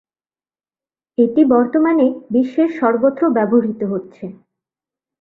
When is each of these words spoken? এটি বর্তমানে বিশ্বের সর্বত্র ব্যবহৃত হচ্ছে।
এটি 1.17 1.41
বর্তমানে 1.53 2.05
বিশ্বের 2.33 2.69
সর্বত্র 2.79 3.23
ব্যবহৃত 3.35 3.81
হচ্ছে। 3.91 4.25